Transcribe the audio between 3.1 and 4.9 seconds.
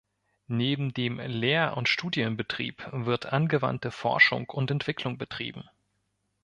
angewandte Forschung und